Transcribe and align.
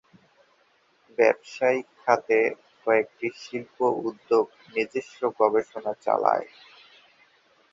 ব্যবসায়িক 1.17 1.87
খাতে, 2.01 2.39
কয়েকটি 2.85 3.27
শিল্প 3.41 3.77
উদ্যোগ 4.01 4.45
নিজস্ব 4.73 5.19
গবেষণা 5.39 5.93
চালায়। 6.05 6.47